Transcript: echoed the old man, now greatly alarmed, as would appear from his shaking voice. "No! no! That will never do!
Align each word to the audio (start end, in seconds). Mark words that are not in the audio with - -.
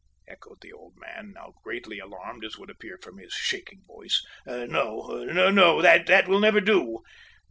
echoed 0.27 0.59
the 0.61 0.73
old 0.73 0.95
man, 0.97 1.31
now 1.33 1.53
greatly 1.63 1.99
alarmed, 1.99 2.43
as 2.43 2.57
would 2.57 2.71
appear 2.71 2.97
from 2.97 3.19
his 3.19 3.31
shaking 3.33 3.83
voice. 3.85 4.25
"No! 4.47 5.19
no! 5.51 5.79
That 5.83 6.27
will 6.27 6.39
never 6.39 6.59
do! 6.59 7.03